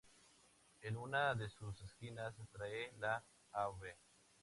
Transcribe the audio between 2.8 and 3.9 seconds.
la Av.